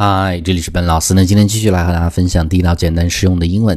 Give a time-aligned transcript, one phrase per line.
[0.00, 1.24] 嗨，这里是本老师呢。
[1.24, 3.76] 今天继续来和大家分享地道、简单、实用的英文。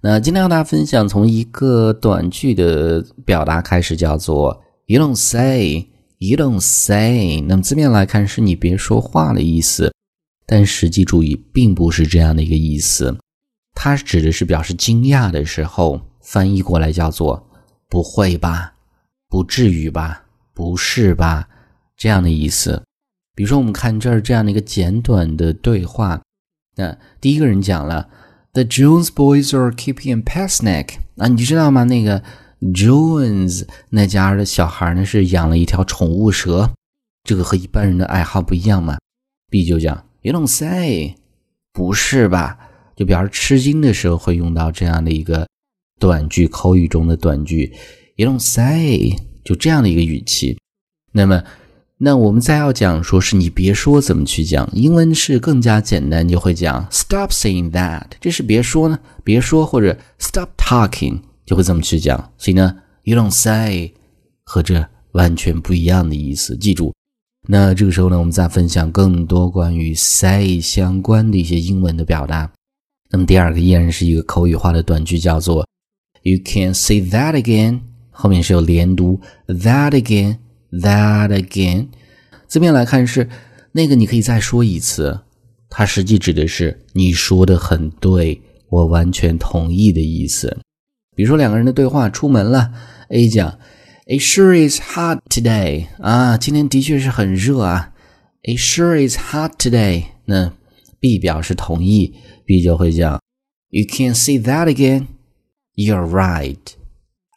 [0.00, 7.40] 那今天和大家分享从一个短句的表达开始，叫做 “You don't say, you don't say”。
[7.40, 9.92] 那么字面来看是你别说话的意思，
[10.46, 13.18] 但实际注意并不是这样的一个意思。
[13.74, 17.44] 它指的是表示惊讶的时候，翻译过来叫做
[17.90, 18.72] “不会吧，
[19.28, 21.48] 不至于吧，不是吧”
[21.98, 22.80] 这样的意思。
[23.36, 26.22] 比如说，我们看这儿这样的一个简短的对话，
[26.76, 28.08] 那第一个人讲了
[28.54, 30.94] ，The Jones boys are keeping a pet snake。
[31.18, 31.84] 啊，你知道吗？
[31.84, 32.22] 那个
[32.62, 36.72] Jones 那家的小孩呢是养了一条宠物蛇，
[37.24, 38.96] 这个和一般人的爱好不一样嘛。
[39.50, 41.16] B 就讲，You don't say，
[41.74, 42.58] 不是吧？
[42.96, 45.46] 就表示吃惊的时候会用到这样的一个
[46.00, 47.74] 短句，口语中的短句
[48.16, 50.58] ，You don't say，就这样的一个语气。
[51.12, 51.44] 那么。
[51.98, 62.32] 那我们再要讲说是你别说怎么去讲，英文是更加简单，就会讲 stop saying that，这是别说呢，别说或者 stop talking 就会这么去讲。
[62.36, 63.94] 所以呢，you don't say
[64.44, 66.92] 和这完全不一样的意思，记住。
[67.48, 72.50] 那这个时候呢，我们再分享更多关于 say 相关的一些英文的表达。
[73.08, 75.66] 那么第二个依然是一个口语化的短句，叫做
[76.24, 77.80] you can't say that again，
[78.10, 80.36] 后面是有连读 that again。
[80.82, 81.88] That again，
[82.46, 83.28] 字面来看是
[83.72, 85.20] 那个，你可以再说一次。
[85.68, 90.58] 它实际指的是你说的很对，我完全同意的意思。
[91.14, 92.72] 比如说两个人的对话，出门了
[93.08, 93.58] ，A 讲
[94.06, 95.86] ，It sure is hot today。
[95.98, 97.92] 啊，今天的确是很热啊。
[98.42, 100.04] It sure is hot today。
[100.26, 100.52] 那
[101.00, 103.20] B 表示同意，B 就会讲
[103.70, 105.06] ，You can say that again。
[105.74, 106.58] You're right。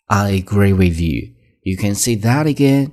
[0.05, 1.33] I agree with you。
[1.63, 2.91] You can say that again。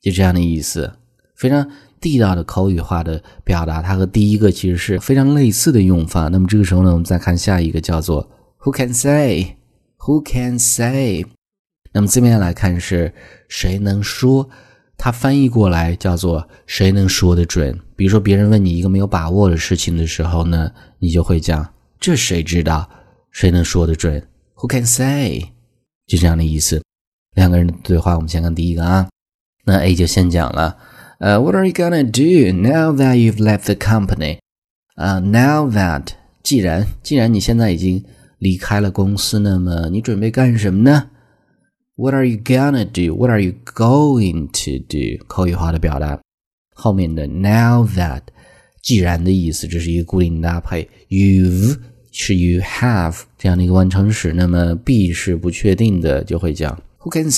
[0.00, 0.92] 就这样的意思，
[1.36, 1.70] 非常
[2.00, 6.28] 地道的口语化的表达，它和第一个其实是非常类似的用法。
[6.28, 11.26] 那么这个时候呢，我们再看下一个，叫做 Who can say？Who can say？
[11.92, 13.12] 那么字面来看是
[13.48, 14.48] 谁能说？
[14.96, 17.78] 它翻译过来叫做谁能说得准？
[17.96, 21.66] 比如说别人问你一个没有把握的事情的时候呢，你就会讲
[21.98, 22.88] 这谁知道？
[23.30, 25.40] 谁能说得准？Who can say？
[26.06, 26.82] 就这样的意思。
[27.34, 29.08] 两个人的对话，我们先看第一个啊。
[29.65, 30.77] 那 A 就先讲了，
[31.19, 34.37] 呃，What are you gonna do now that you've left the company？
[34.95, 36.09] 啊，Now that，
[36.43, 38.03] 既然既然你现在已经
[38.37, 41.09] 离开了公司，那么你准备干什么呢？
[41.95, 45.25] What are you gonna do？What are you going to do？
[45.27, 46.19] 口语化的表达，
[46.73, 48.21] 后面的 Now that，
[48.81, 50.89] 既然的意思，这是一个固定搭配。
[51.09, 51.79] You've
[52.11, 57.31] 是 You have 这样的一个完成时，那么 B 是不确定的，就会讲 Who can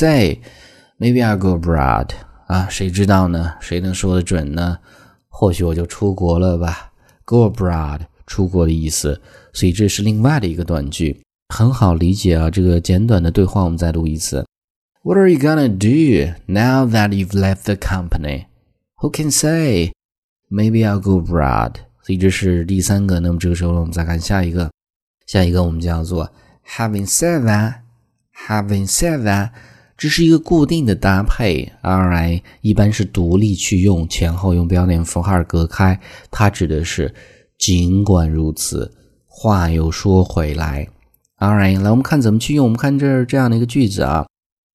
[1.02, 2.09] say？Maybe I'll go abroad
[2.47, 3.53] 啊，谁知道呢？
[3.59, 4.80] 谁能说得准呢？
[5.28, 6.91] 或许我就出国了吧。
[7.25, 9.22] Go abroad，出国的意思。
[9.53, 12.50] 所以这是另外的一个短句，很好理解啊。
[12.50, 14.46] 这个简短的对话，我们再读一次。
[15.03, 18.46] What are you gonna do now that you've left the company?
[18.97, 19.91] Who can say?
[20.50, 21.74] Maybe I'll go abroad。
[22.02, 23.19] 所以这是第三个。
[23.19, 24.72] 那么这个时候呢，我们再看下一个。
[25.25, 26.31] 下一个我们叫做
[26.78, 27.81] Having said that,
[28.47, 29.50] having said that。
[30.03, 35.97] 这是一个固定的搭配，all right，一般是独立去用，前后用标点符号隔开。
[36.29, 37.15] 它指的是
[37.57, 38.93] 尽管如此，
[39.29, 40.89] 话又说回来
[41.39, 42.65] ，all right，来我们看怎么去用。
[42.65, 44.27] 我们看这这样的一个句子啊，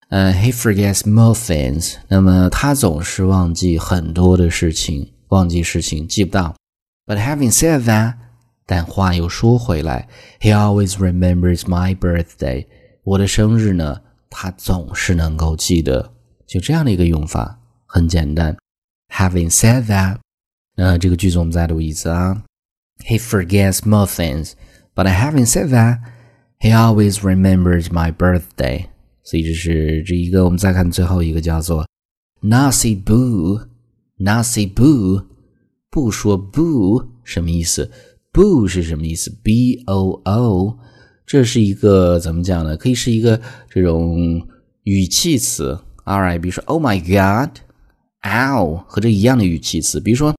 [0.08, 6.56] 呃，He forgets more things，那么他总是忘记很多的事情，忘记事情记不到。
[7.06, 8.14] But having said that，
[8.66, 10.08] 但话又说回来
[10.40, 12.68] ，He always remembers my birthday，
[13.04, 14.04] 我的生日呢？
[14.40, 16.14] 他总是能够记得，
[16.46, 18.56] 就这样的一个用法，很简单。
[19.12, 20.20] Having said that，
[20.76, 22.44] 那这个句子我们再读一次啊。
[23.00, 24.52] He forgets more things,
[24.94, 26.02] but having said that,
[26.60, 28.86] he always remembers my birthday。
[29.24, 31.88] 所以这是这一个，我们再看最后一个叫做
[32.44, 33.68] Nasi boo。
[34.20, 35.26] Nasi boo，
[35.90, 37.92] 不说 boo 什么意思
[38.32, 40.78] ？boo 是什么意思？b o o。
[41.28, 42.78] 这是一个怎么讲呢？
[42.78, 43.40] 可以是一个
[43.70, 44.42] 这种
[44.84, 50.00] 语气词，alright，比如说 “Oh my God”，“Ow” 和这一样的语气词。
[50.00, 50.34] 比如说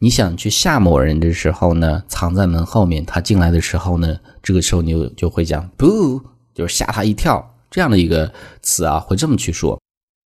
[0.00, 6.22] 你想去吓某人的时候呢，藏在门后面，他进来的时候呢，这个时候你就就会讲 “boo”，
[6.54, 8.32] 就是吓他一跳这样的一个
[8.62, 9.78] 词啊，会这么去说。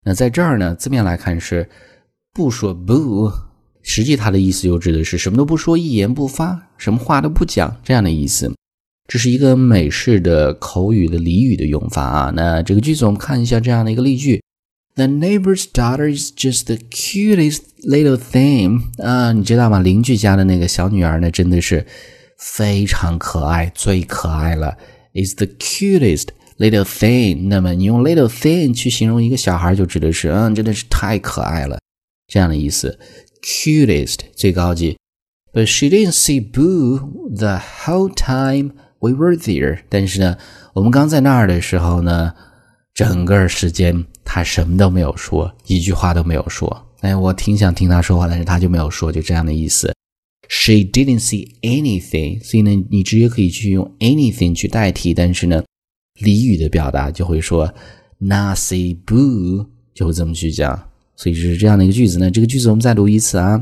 [0.05, 1.69] 那在这儿呢，字面来看是
[2.32, 3.32] 不说 “boo”，
[3.82, 8.52] 实际它的意思就指的是什么都不说，一言不发，什么话都不讲这样的意思。
[9.06, 12.32] 这是一个美式的口语的俚语的用法啊。
[12.34, 14.42] 那这个句子我们看一下这样的一个例句
[14.96, 19.80] The neighbor's daughter is just the cutest little thing 啊，你知道吗？
[19.80, 21.84] 邻居家的那个小女儿呢，真的是
[22.38, 24.78] 非常可爱，最可爱了。
[25.14, 26.28] Is the cutest
[26.58, 27.48] little thing。
[27.48, 31.78] 那么你用 little thing 去形容一个小孩，就指的是嗯，真的是太可爱了
[32.28, 32.98] 这样的意思。
[33.42, 34.96] Cutest 最高级。
[35.52, 38.72] But she didn't see Boo the whole time
[39.04, 39.80] we were there。
[39.88, 40.36] 但是呢，
[40.72, 42.32] 我们刚在那儿的时候呢。
[42.94, 46.86] 整个时间他什么都没有说，一句话都没有说。
[47.00, 49.92] 哎，我挺想听他说话，但是他就没有说，就这样的意思。
[50.48, 55.64] She didn't see anything，所以呢，你直接可以去用 anything 去代替，但是呢，
[56.20, 57.74] 俚语的表达就会说
[58.18, 60.80] not see boo，就会这么去讲。
[61.16, 62.30] 所以就是这样的一个句子呢。
[62.30, 63.58] 这个句子我们再读一次啊。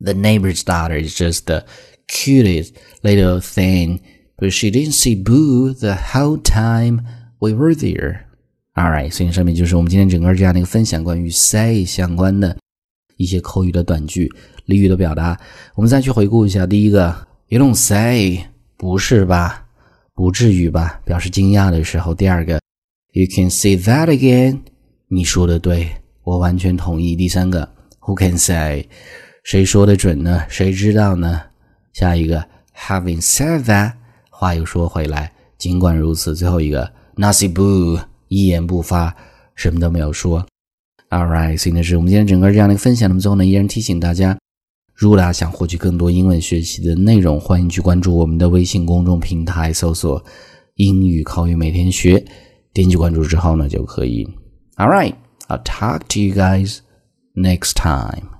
[0.00, 1.64] The neighbor's daughter is just the
[2.08, 2.72] cutest
[3.02, 4.00] little thing,
[4.37, 7.01] but she didn't see boo the whole time
[7.39, 8.21] we were there.
[8.75, 12.55] Alright，所以上面就是我们今天整个这样的一个分享，关于 say 相关的
[13.17, 14.31] 一些口语的短句、
[14.67, 15.37] 俚语的表达。
[15.75, 18.45] 我们再去回顾一下，第一个，You don't say，
[18.77, 19.65] 不是吧？
[20.13, 21.01] 不至于吧？
[21.03, 22.13] 表示惊讶的时候。
[22.15, 22.61] 第二个，
[23.11, 24.59] You can say that again，
[25.07, 25.89] 你说的对，
[26.23, 27.15] 我完全同意。
[27.15, 27.67] 第三个，
[28.01, 28.87] Who can say？
[29.43, 30.45] 谁说的准呢？
[30.47, 31.41] 谁知道呢？
[31.91, 32.45] 下一个，
[32.77, 33.93] Having said that，
[34.44, 36.36] 话又说回来，尽管如此。
[36.36, 37.98] 最后一个，Nasi boo。
[38.28, 39.14] 一言不发，
[39.54, 40.44] 什么都没有说。
[41.08, 43.08] All right，所以呢是我们今天整个这样的一个分享。
[43.08, 44.36] 那么最后呢，依然提醒大家，
[44.94, 50.22] 如果大家想获取更多英文学习的内容，欢迎去关注我们的微信公众平台，搜索
[50.76, 52.22] “英语口语每天学”，
[52.74, 54.26] 点击关注之后呢就可以。
[54.76, 56.78] All right，I'll talk to you guys
[57.34, 58.33] next time.